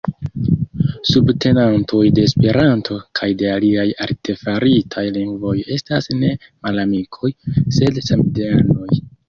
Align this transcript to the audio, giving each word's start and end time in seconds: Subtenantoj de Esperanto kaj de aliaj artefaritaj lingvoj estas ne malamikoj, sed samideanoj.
Subtenantoj 1.09 2.01
de 2.19 2.23
Esperanto 2.29 2.97
kaj 3.19 3.29
de 3.43 3.51
aliaj 3.57 3.85
artefaritaj 4.07 5.05
lingvoj 5.21 5.55
estas 5.79 6.11
ne 6.25 6.35
malamikoj, 6.67 7.35
sed 7.81 8.05
samideanoj. 8.11 8.95